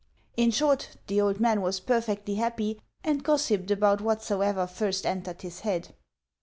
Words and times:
In 0.35 0.49
short, 0.49 0.97
the 1.05 1.21
old 1.21 1.39
man 1.39 1.61
was 1.61 1.79
perfectly 1.79 2.33
happy, 2.33 2.81
and 3.03 3.23
gossiped 3.23 3.69
about 3.69 4.01
whatsoever 4.01 4.65
first 4.65 5.05
entered 5.05 5.43
his 5.43 5.59
head. 5.59 5.93